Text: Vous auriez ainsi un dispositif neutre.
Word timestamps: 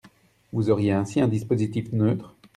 Vous 0.51 0.71
auriez 0.71 0.93
ainsi 0.93 1.21
un 1.21 1.27
dispositif 1.27 1.91
neutre. 1.91 2.35